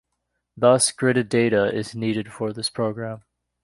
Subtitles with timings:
[0.57, 3.21] Thus, gridded data is needed for this program.